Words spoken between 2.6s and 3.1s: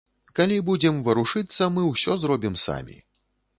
самі.